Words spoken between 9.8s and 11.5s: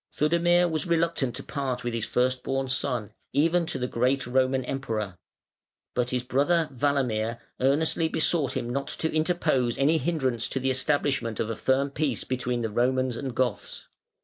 hindrance to the establishment